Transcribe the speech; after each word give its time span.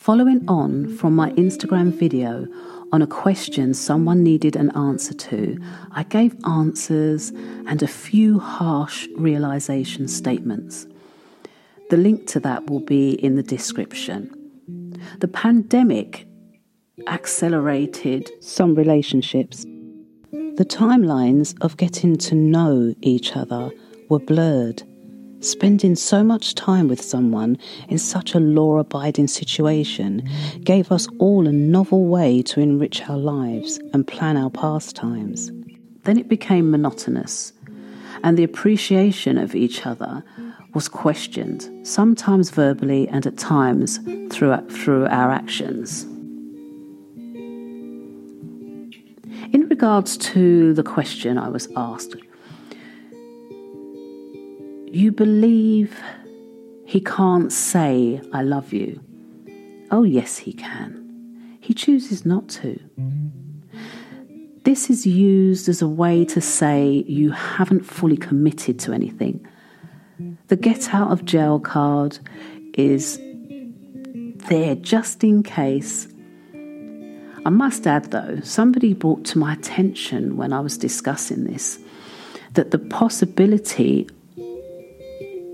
Following 0.00 0.48
on 0.48 0.96
from 0.96 1.14
my 1.14 1.30
Instagram 1.32 1.92
video 1.92 2.48
on 2.90 3.02
a 3.02 3.06
question 3.06 3.74
someone 3.74 4.22
needed 4.22 4.56
an 4.56 4.70
answer 4.70 5.12
to, 5.12 5.58
I 5.92 6.04
gave 6.04 6.34
answers 6.46 7.28
and 7.66 7.82
a 7.82 7.86
few 7.86 8.38
harsh 8.38 9.06
realization 9.18 10.08
statements. 10.08 10.86
The 11.90 11.98
link 11.98 12.26
to 12.28 12.40
that 12.40 12.70
will 12.70 12.80
be 12.80 13.10
in 13.10 13.34
the 13.36 13.42
description. 13.42 14.98
The 15.18 15.28
pandemic 15.28 16.26
accelerated 17.06 18.30
some 18.40 18.74
relationships. 18.74 19.64
The 20.32 20.66
timelines 20.66 21.54
of 21.60 21.76
getting 21.76 22.16
to 22.16 22.34
know 22.34 22.94
each 23.02 23.36
other 23.36 23.70
were 24.08 24.18
blurred. 24.18 24.82
Spending 25.40 25.96
so 25.96 26.22
much 26.22 26.54
time 26.54 26.86
with 26.86 27.00
someone 27.00 27.56
in 27.88 27.96
such 27.96 28.34
a 28.34 28.40
law 28.40 28.76
abiding 28.76 29.26
situation 29.26 30.28
gave 30.62 30.92
us 30.92 31.08
all 31.18 31.46
a 31.46 31.52
novel 31.52 32.04
way 32.04 32.42
to 32.42 32.60
enrich 32.60 33.08
our 33.08 33.16
lives 33.16 33.80
and 33.94 34.06
plan 34.06 34.36
our 34.36 34.50
pastimes. 34.50 35.50
Then 36.04 36.18
it 36.18 36.28
became 36.28 36.70
monotonous, 36.70 37.54
and 38.22 38.36
the 38.36 38.44
appreciation 38.44 39.38
of 39.38 39.54
each 39.54 39.86
other 39.86 40.22
was 40.74 40.88
questioned, 40.88 41.70
sometimes 41.86 42.50
verbally 42.50 43.08
and 43.08 43.26
at 43.26 43.38
times 43.38 43.98
through, 44.30 44.68
through 44.68 45.06
our 45.06 45.30
actions. 45.30 46.04
In 49.52 49.66
regards 49.70 50.18
to 50.18 50.74
the 50.74 50.82
question 50.82 51.38
I 51.38 51.48
was 51.48 51.66
asked, 51.76 52.14
you 54.90 55.12
believe 55.12 56.00
he 56.84 57.00
can't 57.00 57.52
say, 57.52 58.20
I 58.32 58.42
love 58.42 58.72
you. 58.72 59.00
Oh, 59.90 60.02
yes, 60.02 60.38
he 60.38 60.52
can. 60.52 61.58
He 61.60 61.74
chooses 61.74 62.26
not 62.26 62.48
to. 62.48 62.78
This 64.64 64.90
is 64.90 65.06
used 65.06 65.68
as 65.68 65.80
a 65.80 65.88
way 65.88 66.24
to 66.26 66.40
say 66.40 67.04
you 67.06 67.30
haven't 67.30 67.84
fully 67.84 68.16
committed 68.16 68.78
to 68.80 68.92
anything. 68.92 69.46
The 70.48 70.56
get 70.56 70.92
out 70.92 71.10
of 71.10 71.24
jail 71.24 71.60
card 71.60 72.18
is 72.74 73.18
there 74.48 74.74
just 74.74 75.22
in 75.24 75.42
case 75.42 76.08
I 77.44 77.48
must 77.48 77.86
add, 77.86 78.10
though, 78.10 78.40
somebody 78.42 78.92
brought 78.92 79.24
to 79.26 79.38
my 79.38 79.54
attention 79.54 80.36
when 80.36 80.52
I 80.52 80.60
was 80.60 80.76
discussing 80.76 81.44
this 81.44 81.78
that 82.54 82.70
the 82.70 82.78
possibility 82.78 84.08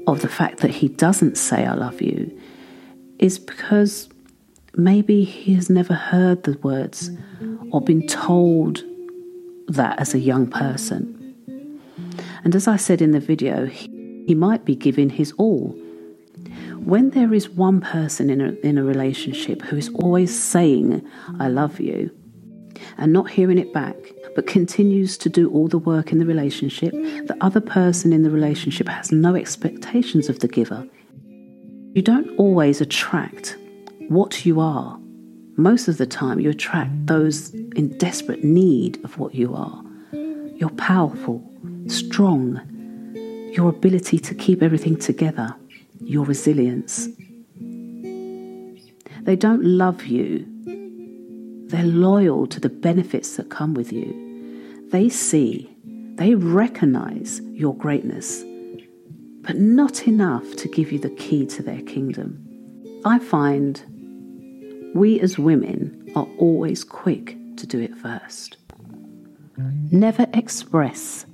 of 0.07 0.23
the 0.23 0.29
fact 0.29 0.59
that 0.61 0.71
he 0.71 0.89
doesn't 0.89 1.37
say, 1.37 1.65
I 1.65 1.75
love 1.75 2.01
you, 2.01 2.39
is 3.19 3.39
because 3.39 4.09
maybe 4.75 5.25
he 5.25 5.55
has 5.55 5.71
never 5.71 5.95
heard 5.95 6.45
the 6.45 6.59
words 6.59 7.11
or 7.71 7.81
been 7.81 8.07
told 8.07 8.83
that 9.69 9.99
as 9.99 10.15
a 10.15 10.19
young 10.19 10.47
person. 10.49 11.13
And 12.45 12.55
as 12.55 12.69
I 12.69 12.77
said 12.77 13.03
in 13.03 13.11
the 13.11 13.21
video, 13.21 13.67
he, 13.67 14.35
might 14.35 14.65
be 14.65 14.77
giving 14.77 15.11
his 15.11 15.33
all 15.33 15.77
when 16.87 17.11
there 17.11 17.35
is 17.35 17.49
one 17.49 17.81
person 17.81 18.31
in 18.31 18.41
a, 18.41 18.53
in 18.65 18.79
a 18.79 18.85
relationship 18.85 19.63
who 19.63 19.77
is 19.77 19.89
always 19.95 20.39
saying, 20.39 21.05
I 21.41 21.49
love 21.49 21.81
you, 21.81 22.11
and 22.97 23.13
not 23.13 23.29
hearing 23.31 23.59
it 23.59 23.73
back, 23.73 23.97
but 24.37 24.47
continues 24.47 25.17
to 25.17 25.31
do 25.31 25.51
all 25.51 25.67
the 25.67 25.79
work 25.79 26.13
in 26.13 26.19
the 26.19 26.27
relationship, 26.27 26.93
the 26.93 27.37
other 27.41 27.61
person 27.61 28.13
in 28.13 28.23
the 28.23 28.29
relationship 28.29 28.87
has 28.87 29.11
no 29.11 29.35
expectations 29.35 30.29
of 30.29 30.41
the 30.41 30.47
giver. 30.47 30.87
You 31.95 32.03
don't 32.03 32.29
always 32.39 32.83
attract 32.83 33.57
what 34.09 34.45
you 34.45 34.61
are. 34.61 35.01
Most 35.57 35.89
of 35.89 35.97
the 35.97 36.07
time, 36.07 36.39
you 36.39 36.51
attract 36.51 36.91
those 37.07 37.55
in 37.55 37.97
desperate 37.97 38.45
need 38.45 39.03
of 39.05 39.19
what 39.19 39.35
you 39.35 39.55
are. 39.55 39.83
You're 40.13 40.69
powerful, 40.69 41.43
strong, 41.87 42.61
your 43.55 43.71
ability 43.71 44.19
to 44.19 44.35
keep 44.35 44.63
everything 44.63 44.99
together 44.99 45.57
your 46.03 46.27
resilience. 46.27 47.09
They 49.23 49.35
don't 49.35 49.65
love 49.65 50.05
you, 50.05 50.47
they're 51.69 51.85
loyal 51.85 52.47
to 52.49 52.61
the 52.61 52.69
benefits 52.69 53.37
that 53.37 53.49
come 53.49 53.73
with 53.73 53.95
you. 53.95 54.26
They 54.91 55.09
see, 55.09 55.77
they 56.15 56.35
recognize 56.35 57.41
your 57.53 57.75
greatness, 57.75 58.45
but 59.43 59.57
not 59.57 60.07
enough 60.07 60.57
to 60.57 60.69
give 60.69 60.93
you 60.93 60.99
the 60.99 61.11
key 61.11 61.45
to 61.47 61.63
their 61.63 61.83
kingdom. 61.83 62.43
I 63.05 63.19
find 63.19 63.83
we 64.95 65.21
as 65.21 65.39
women 65.39 66.11
are 66.15 66.27
always 66.39 66.85
quick 66.85 67.37
to 67.57 67.67
do 67.67 67.81
it 67.81 67.97
first. 67.97 68.57
Never 69.91 70.27
express 70.33 71.27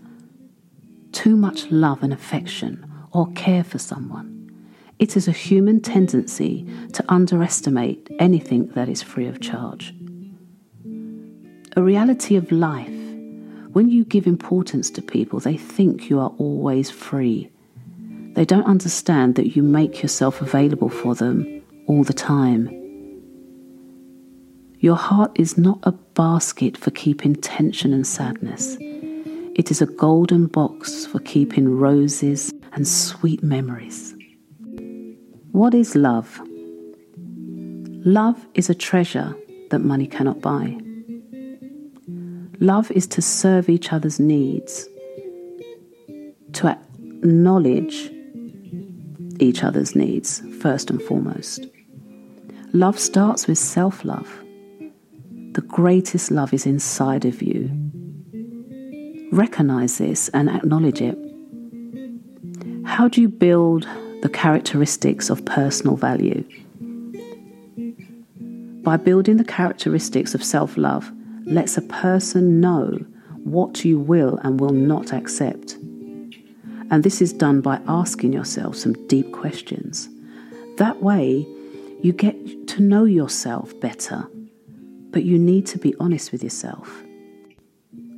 too 1.13 1.37
much 1.37 1.71
love 1.71 2.03
and 2.03 2.13
affection 2.13 2.91
or 3.13 3.31
care 3.33 3.65
for 3.65 3.79
someone. 3.79 4.29
It 4.99 5.17
is 5.17 5.29
a 5.29 5.33
human 5.33 5.81
tendency 5.81 6.67
to 6.93 7.05
underestimate 7.09 8.09
anything 8.19 8.69
that 8.69 8.89
is 8.89 9.03
free 9.03 9.27
of 9.27 9.41
charge. 9.41 9.95
A 11.77 11.83
reality 11.83 12.37
of 12.37 12.51
life. 12.53 13.02
When 13.73 13.89
you 13.89 14.05
give 14.05 14.27
importance 14.27 14.91
to 14.91 15.01
people, 15.01 15.41
they 15.41 15.57
think 15.57 16.11
you 16.11 16.21
are 16.21 16.33
always 16.37 16.91
free. 16.91 17.51
They 18.35 18.45
don't 18.45 18.67
understand 18.67 19.35
that 19.37 19.57
you 19.57 19.63
make 19.63 20.03
yourself 20.03 20.43
available 20.43 20.91
for 20.91 21.15
them 21.15 21.63
all 21.87 22.05
the 22.05 22.13
time. 22.13 22.69
Your 24.79 24.97
heart 24.97 25.33
is 25.37 25.57
not 25.57 25.79
a 25.85 25.93
basket 25.93 26.77
for 26.77 26.91
keeping 26.91 27.35
tension 27.35 27.95
and 27.95 28.07
sadness. 28.07 28.77
It 29.55 29.71
is 29.71 29.81
a 29.81 29.87
golden 29.87 30.49
box 30.49 31.07
for 31.07 31.21
keeping 31.21 31.79
roses 31.79 32.53
and 32.73 32.87
sweet 32.87 33.43
memories. 33.43 34.15
What 35.53 35.73
is 35.73 35.97
love? 35.97 36.41
Love 38.05 38.47
is 38.53 38.69
a 38.69 38.75
treasure 38.75 39.35
that 39.71 39.79
money 39.79 40.07
cannot 40.07 40.43
buy. 40.43 40.77
Love 42.63 42.91
is 42.93 43.07
to 43.09 43.21
serve 43.21 43.69
each 43.69 43.93
other's 43.93 44.21
needs, 44.21 44.89
to 46.53 46.69
acknowledge 46.69 48.11
each 49.41 49.65
other's 49.65 49.97
needs 49.97 50.41
first 50.61 50.89
and 50.89 51.03
foremost. 51.03 51.67
Love 52.73 52.99
starts 52.99 53.49
with 53.49 53.59
self 53.59 54.05
love. 54.05 54.31
The 55.53 55.63
greatest 55.63 56.31
love 56.31 56.55
is 56.55 56.65
inside 56.65 57.25
of 57.25 57.43
you. 57.43 57.69
Recognize 59.33 59.99
this 59.99 60.29
and 60.29 60.49
acknowledge 60.49 61.03
it. 61.03 61.19
How 62.85 63.09
do 63.09 63.21
you 63.21 63.29
build 63.29 63.89
the 64.23 64.29
characteristics 64.29 65.31
of 65.31 65.45
personal 65.45 65.97
value. 65.97 66.45
By 68.85 68.97
building 68.97 69.37
the 69.37 69.45
characteristics 69.45 70.33
of 70.35 70.45
self 70.45 70.77
love, 70.77 71.11
lets 71.45 71.77
a 71.77 71.83
person 71.83 72.61
know 72.61 72.99
what 73.45 73.85
you 73.85 73.99
will 73.99 74.39
and 74.43 74.61
will 74.61 74.73
not 74.73 75.13
accept. 75.13 75.75
And 76.91 77.03
this 77.03 77.23
is 77.23 77.33
done 77.33 77.61
by 77.61 77.81
asking 77.89 78.33
yourself 78.33 78.77
some 78.77 78.93
deep 79.09 79.33
questions. 79.33 80.09
That 80.77 81.03
way, 81.03 81.47
you 82.03 82.13
get 82.13 82.69
to 82.69 82.83
know 82.83 83.05
yourself 83.05 83.79
better, 83.81 84.27
but 85.11 85.25
you 85.25 85.39
need 85.39 85.67
to 85.69 85.79
be 85.79 85.95
honest 85.99 86.33
with 86.33 86.43
yourself. 86.43 87.03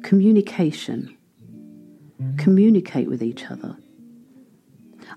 Communication. 0.03 1.17
Communicate 2.37 3.09
with 3.09 3.23
each 3.23 3.51
other. 3.51 3.77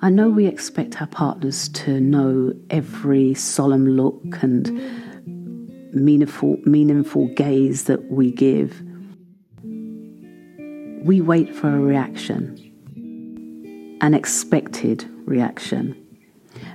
I 0.01 0.09
know 0.09 0.29
we 0.29 0.45
expect 0.45 1.01
our 1.01 1.07
partners 1.07 1.69
to 1.69 1.99
know 1.99 2.53
every 2.69 3.33
solemn 3.33 3.87
look 3.87 4.43
and 4.43 4.67
meaningful, 6.03 6.57
meaningful 6.65 7.27
gaze 7.29 7.85
that 7.85 8.11
we 8.11 8.31
give. 8.31 8.81
We 11.05 11.21
wait 11.21 11.55
for 11.55 11.69
a 11.69 11.79
reaction, 11.79 12.57
an 14.01 14.13
expected 14.13 15.09
reaction. 15.25 15.95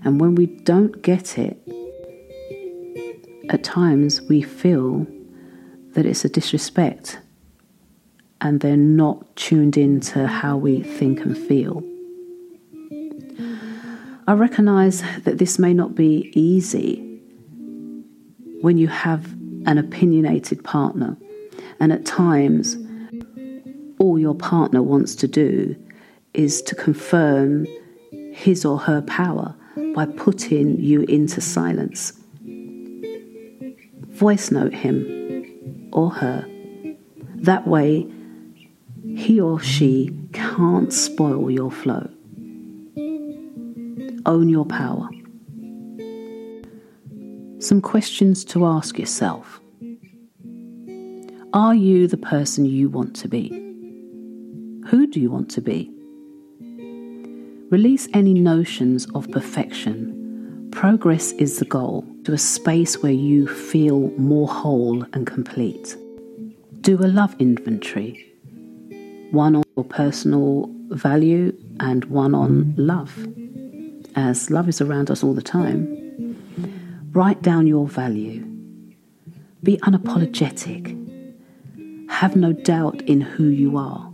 And 0.05 0.21
when 0.21 0.35
we 0.35 0.47
don't 0.47 1.03
get 1.03 1.39
it, 1.39 1.59
at 3.51 3.65
times 3.65 4.23
we 4.23 4.43
feel 4.43 5.07
that 5.95 6.07
it's 6.07 6.25
a 6.25 6.29
disrespect 6.29 7.19
and 8.41 8.61
they're 8.61 8.77
not 8.77 9.37
tuned 9.37 9.77
into 9.77 10.27
how 10.27 10.57
we 10.57 10.83
think 10.83 11.21
and 11.21 11.37
feel. 11.37 11.83
I 14.27 14.35
recognize 14.35 15.03
that 15.25 15.39
this 15.39 15.59
may 15.59 15.75
not 15.75 15.95
be 15.95 16.31
easy 16.35 17.12
when 18.63 18.79
you 18.79 18.89
have 18.89 19.31
an 19.67 19.77
opinionated 19.77 20.65
partner, 20.65 21.17
and 21.81 21.93
at 21.93 22.07
times, 22.07 22.79
all 23.99 24.19
your 24.19 24.35
partner 24.35 24.83
wants 24.83 25.15
to 25.17 25.29
do 25.29 25.77
is 26.33 26.63
to 26.63 26.75
confirm 26.75 27.67
his 28.33 28.65
or 28.65 28.79
her 28.79 29.03
power 29.03 29.55
by 29.95 30.07
putting 30.07 30.81
you 30.81 31.03
into 31.03 31.41
silence. 31.41 32.13
voice 34.09 34.51
note 34.53 34.73
him 34.73 35.89
or 35.93 36.11
her. 36.11 36.47
That 37.35 37.67
way, 37.67 38.07
he 39.17 39.41
or 39.41 39.59
she 39.59 40.17
can't 40.33 40.93
spoil 40.93 41.51
your 41.51 41.73
flow. 41.73 42.09
Own 44.25 44.49
your 44.49 44.65
power. 44.65 45.09
Some 47.63 47.81
questions 47.81 48.45
to 48.47 48.67
ask 48.67 48.99
yourself 48.99 49.61
Are 51.53 51.77
you 51.77 52.09
the 52.09 52.17
person 52.17 52.65
you 52.65 52.89
want 52.89 53.15
to 53.17 53.29
be? 53.29 53.51
Who 54.89 55.07
do 55.07 55.21
you 55.21 55.31
want 55.31 55.49
to 55.53 55.61
be? 55.61 55.89
Release 57.71 58.09
any 58.15 58.35
notions 58.35 59.07
of 59.15 59.31
perfection. 59.31 60.69
Progress 60.73 61.31
is 61.35 61.61
the 61.61 61.65
goal 61.65 62.05
to 62.25 62.33
a 62.33 62.39
space 62.39 63.01
where 63.01 63.13
you 63.13 63.47
feel 63.47 64.11
more 64.19 64.49
whole 64.49 65.05
and 65.13 65.25
complete. 65.25 65.97
Do 66.81 66.99
a 66.99 67.07
love 67.07 67.37
inventory 67.39 68.29
one 69.31 69.55
on 69.55 69.63
your 69.77 69.85
personal 69.85 70.69
value 70.91 71.57
and 71.79 72.05
one 72.07 72.35
on 72.35 72.75
love, 72.77 73.17
as 74.17 74.51
love 74.51 74.69
is 74.69 74.81
around 74.81 75.13
us 75.13 75.23
all 75.23 75.33
the 75.33 75.41
time. 75.41 75.92
Write 77.15 77.43
down 77.43 77.67
your 77.67 77.87
value. 77.87 78.43
Be 79.63 79.77
unapologetic. 79.83 80.99
Have 82.09 82.37
no 82.37 82.55
doubt 82.55 83.03
in 83.03 83.21
who 83.21 83.49
you 83.49 83.77
are. 83.77 84.11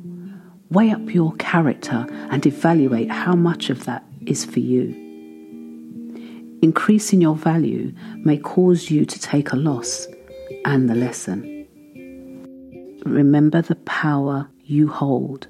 Weigh 0.70 0.90
up 0.90 1.14
your 1.14 1.32
character 1.34 2.08
and 2.30 2.44
evaluate 2.44 3.08
how 3.08 3.36
much 3.36 3.70
of 3.70 3.84
that 3.84 4.04
is 4.26 4.44
for 4.44 4.58
you. 4.58 4.88
Increasing 6.60 7.20
your 7.20 7.36
value 7.36 7.92
may 8.16 8.36
cause 8.36 8.90
you 8.90 9.04
to 9.04 9.20
take 9.20 9.52
a 9.52 9.56
loss 9.56 10.08
and 10.64 10.90
the 10.90 10.96
lesson. 10.96 11.68
Remember 13.06 13.62
the 13.62 13.76
power 13.76 14.48
you 14.64 14.88
hold. 14.88 15.46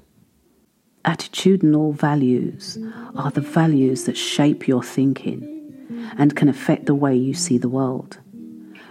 Attitudinal 1.03 1.95
values 1.95 2.77
are 3.15 3.31
the 3.31 3.41
values 3.41 4.03
that 4.03 4.17
shape 4.17 4.67
your 4.67 4.83
thinking 4.83 5.58
Mm-hmm. 5.91 6.21
and 6.21 6.35
can 6.35 6.49
affect 6.49 6.85
the 6.85 6.93
way 6.93 7.15
you 7.15 7.33
see 7.33 7.57
the 7.57 7.67
world. 7.67 8.19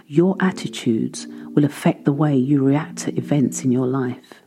Your 0.07 0.35
attitudes 0.41 1.27
will 1.55 1.63
affect 1.63 2.03
the 2.03 2.11
way 2.11 2.35
you 2.35 2.61
react 2.61 2.97
to 2.99 3.15
events 3.15 3.63
in 3.63 3.71
your 3.71 3.87
life. 3.87 4.41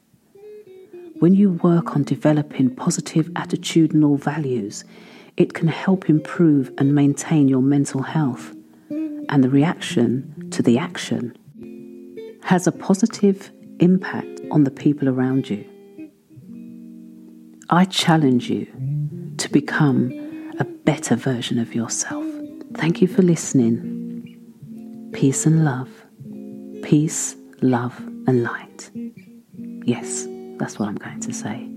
When 1.18 1.32
you 1.32 1.52
work 1.52 1.96
on 1.96 2.02
developing 2.02 2.74
positive 2.74 3.28
attitudinal 3.30 4.18
values, 4.18 4.84
it 5.38 5.54
can 5.54 5.68
help 5.68 6.10
improve 6.10 6.70
and 6.76 6.94
maintain 6.94 7.48
your 7.48 7.62
mental 7.62 8.02
health, 8.02 8.54
and 8.90 9.42
the 9.42 9.48
reaction 9.48 10.48
to 10.50 10.62
the 10.62 10.76
action 10.76 11.34
has 12.42 12.66
a 12.66 12.72
positive 12.72 13.50
impact 13.78 14.40
on 14.50 14.64
the 14.64 14.70
people 14.70 15.08
around 15.08 15.48
you. 15.48 15.64
I 17.70 17.86
challenge 17.86 18.50
you 18.50 18.66
to 19.38 19.48
become 19.48 20.12
a 20.58 20.64
better 20.64 21.16
version 21.16 21.58
of 21.58 21.74
yourself. 21.74 22.21
Thank 22.74 23.00
you 23.00 23.08
for 23.08 23.22
listening. 23.22 25.10
Peace 25.12 25.46
and 25.46 25.64
love. 25.64 25.88
Peace, 26.82 27.36
love, 27.60 27.98
and 28.26 28.42
light. 28.42 28.90
Yes. 29.84 30.26
That's 30.58 30.78
what 30.78 30.88
I'm 30.88 30.96
going 30.96 31.20
to 31.20 31.32
say. 31.32 31.68